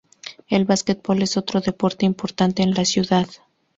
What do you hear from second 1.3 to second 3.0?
otro deporte importante en la